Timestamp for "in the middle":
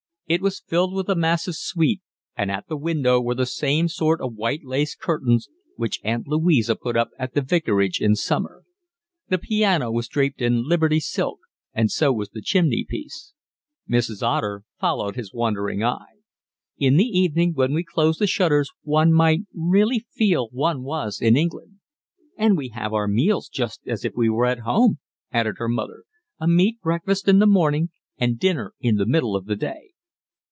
28.79-29.35